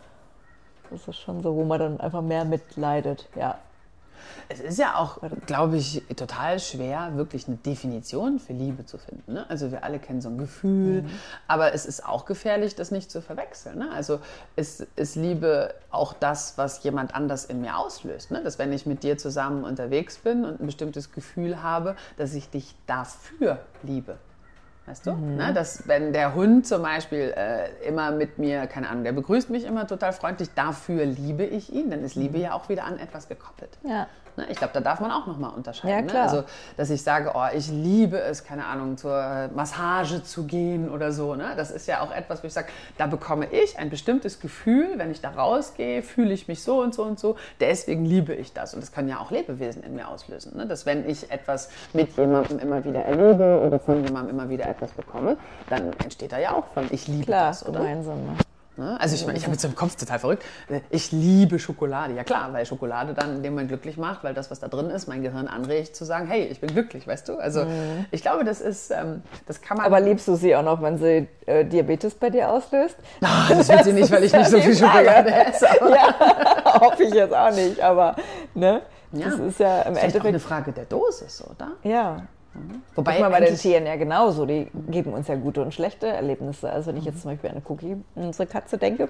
[0.90, 3.28] Das ist schon so, wo man dann einfach mehr mitleidet.
[3.34, 3.58] Ja.
[4.48, 9.34] Es ist ja auch, glaube ich, total schwer, wirklich eine Definition für Liebe zu finden.
[9.34, 9.46] Ne?
[9.48, 11.10] Also wir alle kennen so ein Gefühl, mhm.
[11.48, 13.78] aber es ist auch gefährlich, das nicht zu verwechseln.
[13.78, 13.90] Ne?
[13.92, 14.20] Also
[14.54, 18.30] ist, ist Liebe auch das, was jemand anders in mir auslöst.
[18.30, 18.42] Ne?
[18.42, 22.48] Dass wenn ich mit dir zusammen unterwegs bin und ein bestimmtes Gefühl habe, dass ich
[22.48, 24.16] dich dafür liebe.
[24.86, 25.12] Weißt du?
[25.12, 25.36] Mhm.
[25.36, 29.50] Ne, dass wenn der Hund zum Beispiel äh, immer mit mir, keine Ahnung, der begrüßt
[29.50, 32.44] mich immer total freundlich, dafür liebe ich ihn, dann ist Liebe mhm.
[32.44, 33.78] ja auch wieder an etwas gekoppelt.
[33.82, 34.06] Ja.
[34.36, 34.46] Ne?
[34.50, 36.08] Ich glaube, da darf man auch nochmal unterscheiden.
[36.08, 36.22] Ja, ne?
[36.22, 36.44] Also,
[36.76, 41.34] dass ich sage, oh, ich liebe es, keine Ahnung, zur Massage zu gehen oder so.
[41.34, 41.52] Ne?
[41.56, 42.68] Das ist ja auch etwas, wo ich sage,
[42.98, 46.94] da bekomme ich ein bestimmtes Gefühl, wenn ich da rausgehe, fühle ich mich so und
[46.94, 47.36] so und so.
[47.60, 48.74] Deswegen liebe ich das.
[48.74, 50.56] Und das können ja auch Lebewesen in mir auslösen.
[50.56, 50.66] Ne?
[50.66, 54.92] Dass wenn ich etwas mit jemandem immer wieder erlebe oder von jemandem immer wieder etwas
[54.92, 55.36] bekomme,
[55.68, 57.80] dann entsteht da ja auch von, ich liebe Klar, das, oder?
[57.80, 58.24] Gemeinsam.
[58.24, 58.36] Ne?
[58.76, 59.00] Ne?
[59.00, 60.44] Also ich, meine, ich habe jetzt im Kopf total verrückt.
[60.90, 62.14] Ich liebe Schokolade.
[62.14, 64.90] Ja klar, weil Schokolade dann in dem Moment glücklich macht, weil das, was da drin
[64.90, 67.36] ist, mein Gehirn anregt zu sagen, hey, ich bin glücklich, weißt du?
[67.36, 68.04] Also mhm.
[68.10, 69.86] ich glaube, das ist, ähm, das kann man...
[69.86, 72.96] Aber liebst du sie auch noch, wenn sie äh, Diabetes bei dir auslöst?
[73.22, 75.66] Oh, das will sie nicht, weil ich nicht so viel Schokolade esse.
[75.66, 78.14] ja, hoffe ich jetzt auch nicht, aber
[78.54, 78.82] ne?
[79.12, 79.30] Ja.
[79.30, 80.24] Das ist ja im Endeffekt...
[80.24, 81.72] Auch eine Frage der Dosis, oder?
[81.82, 82.82] Ja, Mhm.
[82.94, 86.70] Wobei mal bei den Tieren ja genauso, die geben uns ja gute und schlechte Erlebnisse.
[86.70, 89.08] Also wenn ich jetzt zum Beispiel an eine Cookie, unsere Katze denke,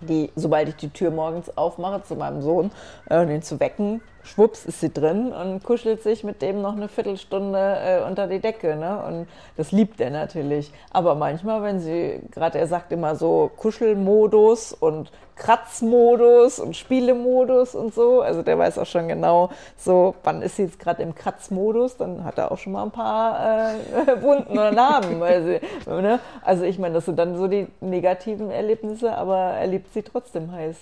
[0.00, 2.70] die, sobald ich die Tür morgens aufmache zu meinem Sohn,
[3.08, 6.88] äh, den zu wecken, schwupps ist sie drin und kuschelt sich mit dem noch eine
[6.88, 8.76] Viertelstunde äh, unter die Decke.
[8.76, 9.02] Ne?
[9.06, 10.72] Und das liebt er natürlich.
[10.90, 17.94] Aber manchmal, wenn sie, gerade er sagt immer so Kuschelmodus und Kratzmodus und Spielemodus und
[17.94, 18.22] so.
[18.22, 22.24] Also der weiß auch schon genau, so wann ist sie jetzt gerade im Kratzmodus, dann
[22.24, 25.20] hat er auch schon mal ein paar äh, Wunden oder Narben.
[25.44, 26.20] sie, ne?
[26.42, 30.50] Also ich meine, das sind dann so die negativen Erlebnisse, aber er liebt sie trotzdem
[30.50, 30.76] heiß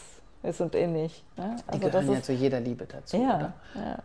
[0.45, 1.25] ist und ähnlich.
[1.37, 1.57] Ne?
[1.67, 3.17] Also die gehören ja ist, zu jeder Liebe dazu.
[3.17, 3.99] Ja, ja.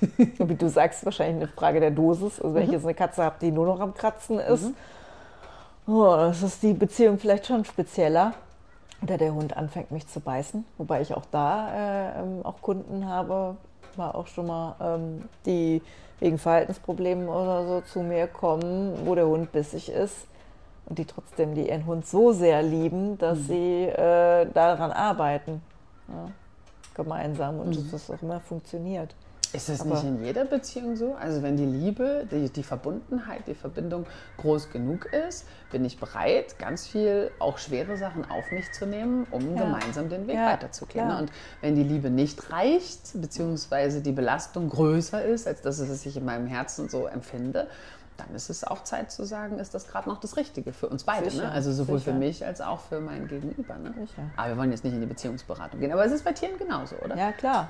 [0.38, 2.40] und wie du sagst, wahrscheinlich eine Frage der Dosis.
[2.40, 2.68] Also wenn mhm.
[2.68, 5.94] ich jetzt eine Katze habe, die nur noch am Kratzen ist, mhm.
[5.94, 8.34] oh, das ist die Beziehung vielleicht schon spezieller.
[9.02, 13.06] Oder der Hund anfängt mich zu beißen, wobei ich auch da äh, ähm, auch Kunden
[13.06, 13.56] habe,
[13.94, 15.82] war auch schon mal, ähm, die
[16.18, 20.26] wegen Verhaltensproblemen oder so zu mir kommen, wo der Hund bissig ist
[20.86, 23.42] und die trotzdem die ihren Hund so sehr lieben, dass mhm.
[23.42, 25.60] sie äh, daran arbeiten
[26.08, 26.30] ja,
[26.94, 27.74] gemeinsam und mhm.
[27.74, 29.14] dass das auch immer funktioniert.
[29.52, 31.14] Ist das Aber nicht in jeder Beziehung so?
[31.14, 34.06] Also wenn die Liebe, die, die, Verbundenheit, die Verbindung
[34.38, 39.26] groß genug ist, bin ich bereit, ganz viel auch schwere Sachen auf mich zu nehmen,
[39.30, 39.62] um ja.
[39.62, 41.06] gemeinsam den Weg ja, weiterzugehen.
[41.06, 41.20] Klar.
[41.20, 46.16] Und wenn die Liebe nicht reicht, beziehungsweise die Belastung größer ist, als dass es sich
[46.16, 47.68] in meinem Herzen so empfinde,
[48.16, 51.04] dann ist es auch Zeit zu sagen, ist das gerade noch das Richtige für uns
[51.04, 51.34] beide.
[51.36, 51.50] Ne?
[51.50, 52.12] Also sowohl sicher.
[52.12, 53.76] für mich als auch für mein Gegenüber.
[53.76, 53.94] Ne?
[54.36, 55.92] Aber wir wollen jetzt nicht in die Beziehungsberatung gehen.
[55.92, 57.16] Aber es ist bei Tieren genauso, oder?
[57.16, 57.66] Ja, klar.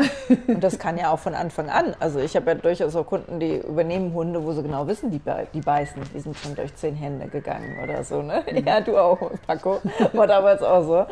[0.47, 1.95] Und das kann ja auch von Anfang an.
[2.01, 5.21] Also ich habe ja durchaus auch Kunden, die übernehmen Hunde, wo sie genau wissen, die,
[5.53, 6.03] die beißen.
[6.15, 8.23] Die sind schon durch zehn Hände gegangen oder so.
[8.23, 8.45] Ne?
[8.51, 8.67] Mhm.
[8.67, 9.81] Ja, du auch, Paco.
[10.13, 11.07] War damals auch so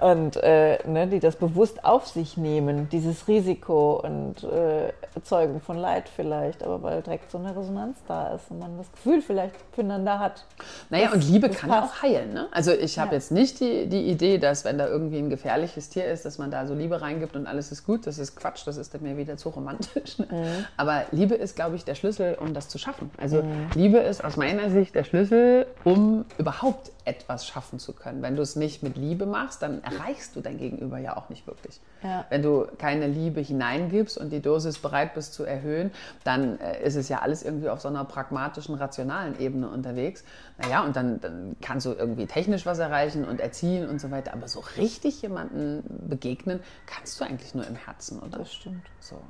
[0.00, 5.76] und äh, ne, die das bewusst auf sich nehmen, dieses Risiko und äh, erzeugen von
[5.76, 9.54] Leid vielleicht, aber weil direkt so eine Resonanz da ist und man das Gefühl vielleicht
[9.72, 10.44] füreinander hat.
[10.88, 12.32] Naja, und Liebe kann ja auch heilen.
[12.32, 12.48] Ne?
[12.52, 13.14] Also ich habe ja.
[13.14, 16.50] jetzt nicht die, die Idee, dass wenn da irgendwie ein gefährliches Tier ist, dass man
[16.50, 18.06] da so Liebe reingibt und alles ist gut.
[18.06, 20.18] Das ist Quatsch, das ist dann mir wieder zu romantisch.
[20.18, 20.26] Ne?
[20.30, 20.64] Mhm.
[20.76, 23.10] Aber Liebe ist, glaube ich, der Schlüssel, um das zu schaffen.
[23.18, 23.68] Also mhm.
[23.74, 28.22] Liebe ist aus meiner Sicht der Schlüssel, um überhaupt etwas schaffen zu können.
[28.22, 31.44] Wenn du es nicht mit Liebe machst, dann erreichst du dein Gegenüber ja auch nicht
[31.48, 31.80] wirklich.
[32.04, 32.24] Ja.
[32.30, 35.90] Wenn du keine Liebe hineingibst und die Dosis bereit bist zu erhöhen,
[36.22, 40.22] dann äh, ist es ja alles irgendwie auf so einer pragmatischen, rationalen Ebene unterwegs.
[40.58, 44.32] Naja, und dann, dann kannst du irgendwie technisch was erreichen und erziehen und so weiter.
[44.32, 48.38] Aber so richtig jemanden begegnen, kannst du eigentlich nur im Herzen, oder?
[48.38, 48.86] Das stimmt.
[49.00, 49.20] So.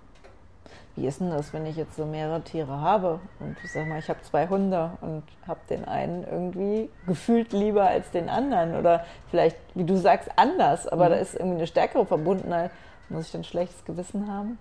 [1.00, 3.98] Wie ist denn das, wenn ich jetzt so mehrere Tiere habe und ich sag mal,
[3.98, 9.06] ich habe zwei Hunde und habe den einen irgendwie gefühlt lieber als den anderen oder
[9.30, 11.10] vielleicht, wie du sagst, anders, aber mhm.
[11.10, 12.70] da ist irgendwie eine stärkere Verbundenheit.
[13.08, 14.58] Muss ich denn ein schlechtes Gewissen haben?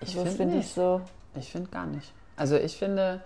[0.00, 1.02] Ich also finde ich so.
[1.38, 2.14] Ich finde gar nicht.
[2.34, 3.20] Also ich finde,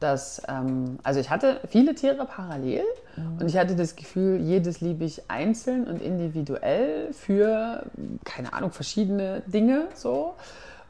[0.00, 2.84] dass, ähm, also ich hatte viele Tiere parallel
[3.16, 3.38] mhm.
[3.38, 7.84] und ich hatte das Gefühl, jedes liebe ich einzeln und individuell für,
[8.24, 10.36] keine Ahnung, verschiedene Dinge so.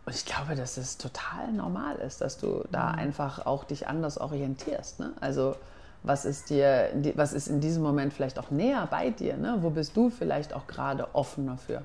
[0.09, 2.99] Und ich glaube, dass es total normal ist, dass du da mhm.
[2.99, 5.01] einfach auch dich anders orientierst.
[5.01, 5.13] Ne?
[5.21, 5.55] Also
[6.03, 9.37] was ist dir, was ist in diesem Moment vielleicht auch näher bei dir?
[9.37, 9.59] Ne?
[9.61, 11.81] Wo bist du vielleicht auch gerade offener für?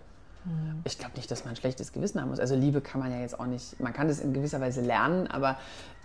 [0.45, 0.83] Mhm.
[0.85, 2.39] Ich glaube nicht, dass man ein schlechtes Gewissen haben muss.
[2.39, 5.27] Also Liebe kann man ja jetzt auch nicht, man kann das in gewisser Weise lernen,
[5.27, 5.57] aber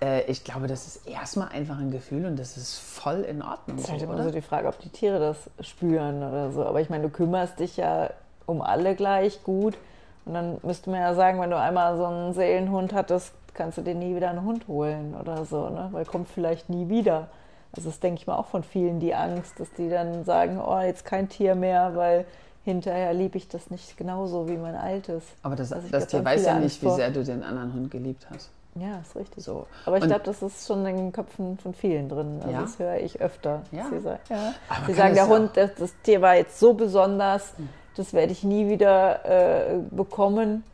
[0.03, 3.77] äh, ich glaube, das ist erstmal einfach ein Gefühl und das ist voll in Ordnung.
[3.77, 6.65] Das ist halt immer so die Frage, ob die Tiere das spüren oder so.
[6.65, 8.11] Aber ich meine, du kümmerst dich ja
[8.45, 9.79] um alle gleich gut.
[10.25, 13.83] Und dann müsste man ja sagen, wenn du einmal so einen Seelenhund hattest, kannst du
[13.83, 15.89] dir nie wieder einen Hund holen oder so, ne?
[15.91, 17.29] weil kommt vielleicht nie wieder.
[17.77, 20.81] Also das denke ich mal auch von vielen die Angst, dass die dann sagen, oh,
[20.81, 22.25] jetzt kein Tier mehr, weil
[22.65, 25.25] hinterher liebe ich das nicht genauso wie mein altes.
[25.43, 28.27] Aber das, also das Tier weiß ja nicht, wie sehr du den anderen Hund geliebt
[28.31, 28.51] hast.
[28.75, 29.43] Ja, ist richtig.
[29.43, 29.67] So.
[29.87, 32.39] Aber ich glaube, das ist schon in den Köpfen von vielen drin.
[32.41, 32.61] Also ja?
[32.61, 33.63] Das höre ich öfter.
[33.73, 33.87] Ja.
[33.91, 34.55] Sie sagen, ja.
[34.87, 38.45] Sie sagen der Hund, das, das, Tier war jetzt so besonders, hm das werde ich
[38.45, 40.65] nie wieder äh, bekommen.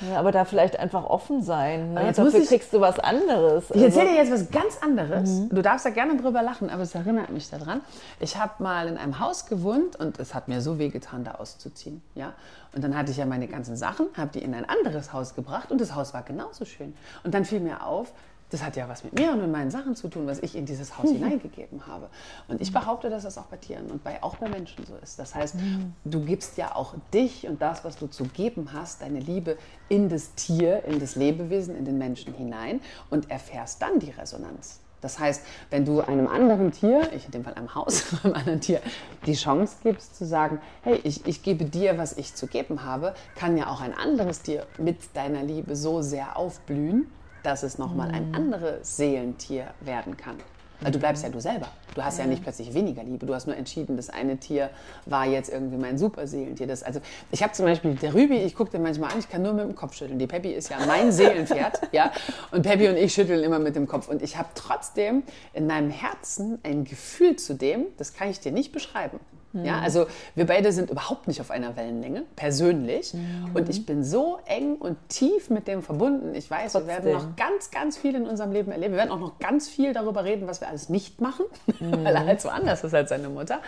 [0.00, 1.94] Ja, aber da vielleicht einfach offen sein.
[1.94, 2.06] Ne?
[2.06, 3.64] Jetzt Dafür ich, kriegst du was anderes.
[3.70, 5.28] Ich erzähle dir also jetzt was ganz anderes.
[5.28, 5.48] Mhm.
[5.48, 7.80] Du darfst da gerne drüber lachen, aber es erinnert mich daran.
[8.20, 12.00] Ich habe mal in einem Haus gewohnt und es hat mir so wehgetan, da auszuziehen.
[12.14, 12.32] Ja?
[12.74, 15.72] Und dann hatte ich ja meine ganzen Sachen, habe die in ein anderes Haus gebracht
[15.72, 16.94] und das Haus war genauso schön.
[17.24, 18.12] Und dann fiel mir auf,
[18.50, 20.66] das hat ja was mit mir und mit meinen Sachen zu tun, was ich in
[20.66, 21.16] dieses Haus mhm.
[21.18, 22.08] hineingegeben habe.
[22.48, 25.18] Und ich behaupte, dass das auch bei Tieren und bei, auch bei Menschen so ist.
[25.18, 25.94] Das heißt, mhm.
[26.04, 29.58] du gibst ja auch dich und das, was du zu geben hast, deine Liebe
[29.88, 32.80] in das Tier, in das Lebewesen, in den Menschen hinein
[33.10, 34.80] und erfährst dann die Resonanz.
[35.00, 38.60] Das heißt, wenn du einem anderen Tier, ich in dem Fall einem Haus, einem anderen
[38.60, 38.80] Tier,
[39.26, 43.14] die Chance gibst zu sagen, hey, ich, ich gebe dir, was ich zu geben habe,
[43.36, 47.06] kann ja auch ein anderes Tier mit deiner Liebe so sehr aufblühen,
[47.42, 48.34] dass es nochmal ein mhm.
[48.34, 50.36] anderes Seelentier werden kann.
[50.80, 51.68] Weil du bleibst ja du selber.
[51.94, 52.24] Du hast ja.
[52.24, 53.26] ja nicht plötzlich weniger Liebe.
[53.26, 54.70] Du hast nur entschieden, das eine Tier
[55.06, 56.68] war jetzt irgendwie mein Superseelentier.
[56.68, 57.00] Das, also
[57.32, 59.64] ich habe zum Beispiel der Rübi, ich gucke den manchmal an, ich kann nur mit
[59.64, 60.20] dem Kopf schütteln.
[60.20, 62.12] Die Peppi ist ja mein Seelenpferd, ja.
[62.52, 64.08] Und Peppi und ich schütteln immer mit dem Kopf.
[64.08, 68.52] Und ich habe trotzdem in meinem Herzen ein Gefühl zu dem, das kann ich dir
[68.52, 69.18] nicht beschreiben.
[69.54, 69.82] Ja, mhm.
[69.82, 73.14] also wir beide sind überhaupt nicht auf einer Wellenlänge, persönlich.
[73.14, 73.50] Mhm.
[73.54, 76.34] Und ich bin so eng und tief mit dem verbunden.
[76.34, 76.88] Ich weiß, Trotzdem.
[76.88, 78.92] wir werden noch ganz, ganz viel in unserem Leben erleben.
[78.92, 81.46] Wir werden auch noch ganz viel darüber reden, was wir alles nicht machen,
[81.80, 82.04] mhm.
[82.04, 83.60] weil er halt so anders ist als seine Mutter.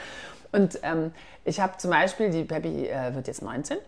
[0.52, 1.12] Und ähm,
[1.44, 3.78] ich habe zum Beispiel, die Peppi äh, wird jetzt 19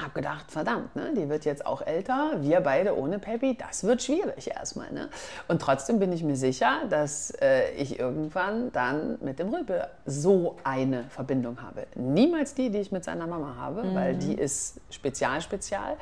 [0.00, 4.02] habe gedacht, verdammt, ne, die wird jetzt auch älter, wir beide ohne Peppi, das wird
[4.02, 4.92] schwierig erstmal.
[4.92, 5.08] Ne?
[5.48, 10.56] Und trotzdem bin ich mir sicher, dass äh, ich irgendwann dann mit dem Rübe so
[10.64, 11.86] eine Verbindung habe.
[11.94, 13.94] Niemals die, die ich mit seiner Mama habe, mhm.
[13.94, 15.96] weil die ist spezial, spezial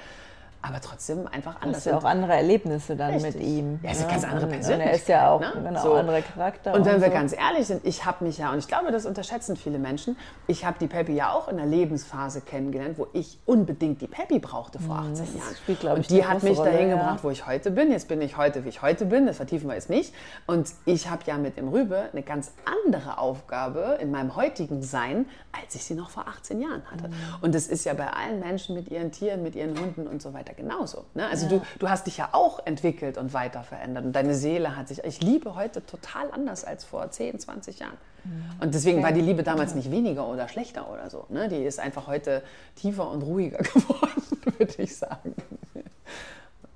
[0.67, 1.79] aber trotzdem einfach anders.
[1.79, 3.35] Hast ja auch andere Erlebnisse dann Richtig.
[3.35, 3.81] mit ihm.
[3.83, 4.81] Ja, ist eine ganz andere Persönlichkeit.
[4.81, 5.53] Und er ist ja auch ne?
[5.63, 5.93] genau, so.
[5.93, 6.73] andere Charakter.
[6.73, 7.15] Und wenn wir so.
[7.15, 10.65] ganz ehrlich sind, ich habe mich ja, und ich glaube, das unterschätzen viele Menschen, ich
[10.65, 14.79] habe die Peppi ja auch in einer Lebensphase kennengelernt, wo ich unbedingt die Peppi brauchte
[14.79, 15.55] vor 18 hm, Jahren.
[15.55, 16.97] Spielt, und die hat mich dahin ja.
[16.97, 17.93] gebracht, wo ich heute bin.
[17.93, 19.27] Jetzt bin ich heute, wie ich heute bin.
[19.27, 20.15] Das vertiefen wir jetzt nicht.
[20.47, 25.27] Und ich habe ja mit dem Rübe eine ganz andere Aufgabe in meinem heutigen Sein,
[25.53, 27.09] als ich sie noch vor 18 Jahren hatte.
[27.09, 27.15] Mhm.
[27.43, 30.33] Und das ist ja bei allen Menschen mit ihren Tieren, mit ihren Hunden und so
[30.33, 31.05] weiter genauso.
[31.15, 31.27] Ne?
[31.27, 31.51] Also ja.
[31.51, 35.03] du, du hast dich ja auch entwickelt und weiter verändert und deine Seele hat sich,
[35.05, 37.99] ich liebe heute total anders als vor 10, 20 Jahren.
[38.25, 38.45] Mhm.
[38.61, 39.07] Und deswegen okay.
[39.07, 41.27] war die Liebe damals nicht weniger oder schlechter oder so.
[41.29, 41.49] Ne?
[41.49, 42.43] Die ist einfach heute
[42.77, 44.23] tiefer und ruhiger geworden,
[44.59, 45.35] würde ich sagen.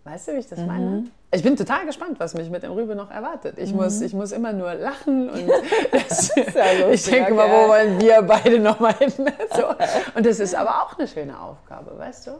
[0.08, 0.66] Weißt du, wie ich das mhm.
[0.66, 1.04] meine?
[1.30, 3.58] Ich bin total gespannt, was mich mit dem Rübe noch erwartet.
[3.58, 3.80] Ich, mhm.
[3.80, 5.48] muss, ich muss immer nur lachen und
[5.92, 9.12] das, ja ich denke mal, wo wollen wir beide noch mal hin?
[9.54, 9.68] So.
[10.14, 12.30] Und das ist aber auch eine schöne Aufgabe, weißt du?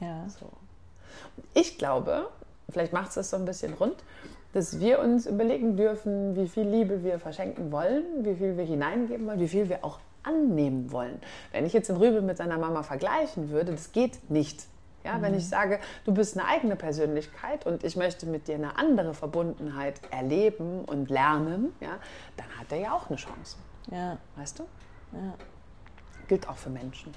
[0.00, 0.24] Ja.
[0.28, 0.46] So.
[1.54, 2.28] Ich glaube,
[2.68, 3.96] vielleicht macht es das so ein bisschen rund,
[4.52, 9.26] dass wir uns überlegen dürfen, wie viel Liebe wir verschenken wollen, wie viel wir hineingeben
[9.26, 11.20] wollen, wie viel wir auch annehmen wollen.
[11.52, 14.66] Wenn ich jetzt den Rübel mit seiner Mama vergleichen würde, das geht nicht.
[15.04, 15.22] Ja, mhm.
[15.22, 19.14] Wenn ich sage, du bist eine eigene Persönlichkeit und ich möchte mit dir eine andere
[19.14, 21.98] Verbundenheit erleben und lernen, ja,
[22.36, 23.56] dann hat er ja auch eine Chance.
[23.90, 24.18] Ja.
[24.36, 24.64] Weißt du?
[25.12, 25.34] Ja.
[26.28, 27.12] Gilt auch für Menschen.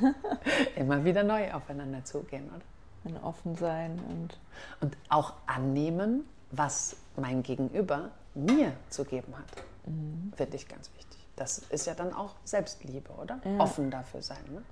[0.76, 2.64] Immer wieder neu aufeinander zugehen, oder?
[3.04, 4.38] Ein offen sein und.
[4.80, 9.64] Und auch annehmen, was mein Gegenüber mir zu geben hat.
[9.86, 10.32] Mhm.
[10.36, 11.26] Finde ich ganz wichtig.
[11.36, 13.40] Das ist ja dann auch Selbstliebe, oder?
[13.44, 13.60] Ja.
[13.60, 14.44] Offen dafür sein.
[14.52, 14.62] Ne?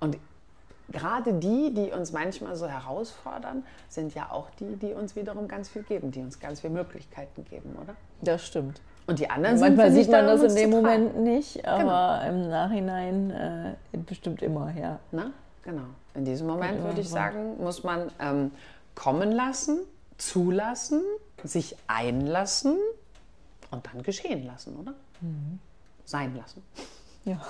[0.00, 0.18] Und
[0.90, 5.68] gerade die, die uns manchmal so herausfordern, sind ja auch die, die uns wiederum ganz
[5.68, 7.94] viel geben, die uns ganz viele Möglichkeiten geben, oder?
[8.22, 8.80] Das stimmt.
[9.06, 12.42] Und die anderen sind Manchmal sieht man das in dem Moment nicht, aber genau.
[12.42, 14.98] im Nachhinein äh, bestimmt immer, ja.
[15.12, 15.30] Na,
[15.62, 15.86] genau.
[16.18, 18.50] In diesem Moment würde ich sagen, muss man ähm,
[18.96, 19.78] kommen lassen,
[20.16, 21.00] zulassen,
[21.44, 22.76] sich einlassen
[23.70, 24.94] und dann geschehen lassen, oder?
[25.20, 25.60] Mhm.
[26.04, 26.64] Sein lassen.
[27.24, 27.40] Ja.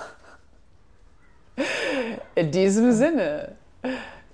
[2.35, 3.53] In diesem Sinne,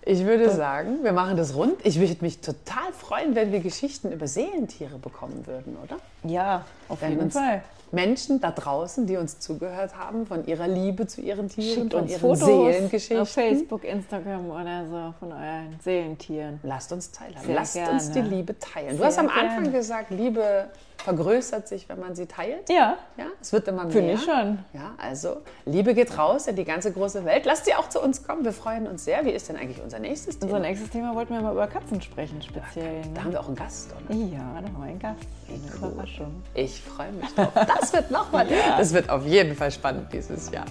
[0.05, 1.77] ich würde sagen, wir machen das rund.
[1.87, 5.99] Ich würde mich total freuen, wenn wir Geschichten über Seelentiere bekommen würden, oder?
[6.25, 7.63] Ja, auf wenn jeden Fall.
[7.93, 12.09] Menschen da draußen, die uns zugehört haben, von ihrer Liebe zu ihren Tieren, Schickt von
[12.09, 13.21] ihren Fotos Seelengeschichten.
[13.21, 16.61] Auf Facebook, Instagram oder so von euren Seelentieren.
[16.63, 17.47] Lasst uns teilhaben.
[17.47, 17.93] Sehr Lasst gerne.
[17.93, 18.97] uns die Liebe teilen.
[18.97, 19.73] du hast am Anfang gerne.
[19.73, 20.69] gesagt, Liebe
[21.05, 22.69] vergrößert sich, wenn man sie teilt.
[22.71, 22.97] Ja.
[23.19, 23.93] Ja, es wird immer mehr.
[23.93, 24.59] Finde ich schon.
[24.73, 27.45] Ja, also Liebe geht raus in die ganze große Welt.
[27.45, 28.43] Lasst sie auch zu uns kommen.
[28.45, 29.23] Wir freuen uns sehr.
[29.27, 30.53] Wie ist denn eigentlich unser nächstes Thema?
[30.53, 33.03] Unser nächstes Thema wollten wir mal über Katzen sprechen, speziell.
[33.15, 34.15] Da haben wir auch einen Gast, oder?
[34.17, 35.21] Ja, da haben wir einen Gast.
[35.49, 35.93] Eine cool.
[35.93, 36.43] Überraschung.
[36.55, 37.53] Ich freue mich drauf.
[37.81, 38.79] Das wird nochmal, ja.
[38.79, 40.65] das wird auf jeden Fall spannend dieses Jahr.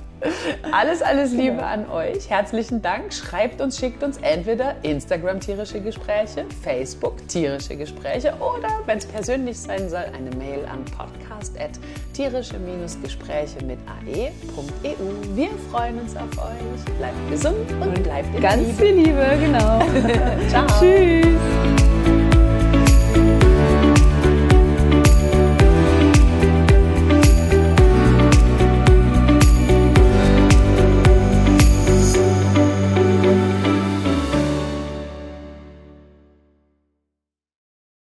[0.71, 1.67] Alles, alles Liebe ja.
[1.67, 2.29] an euch.
[2.29, 3.13] Herzlichen Dank.
[3.13, 9.59] Schreibt uns, schickt uns entweder Instagram tierische Gespräche, Facebook tierische Gespräche oder, wenn es persönlich
[9.59, 15.35] sein soll, eine Mail an podcast.tierische-gespräche mit ae.eu.
[15.35, 16.85] Wir freuen uns auf euch.
[16.97, 18.73] Bleibt gesund und, und bleibt in ganz Liebe.
[18.73, 19.79] viel Liebe, genau.
[20.49, 20.65] Ciao.
[20.79, 21.72] Tschüss.